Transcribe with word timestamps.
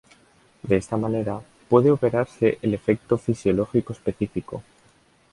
De 0.63 0.77
esta 0.77 0.97
manera, 0.97 1.43
puede 1.69 1.91
operarse 1.91 2.57
el 2.63 2.73
efecto 2.73 3.19
fisiológico 3.19 3.93
específico. 3.93 4.63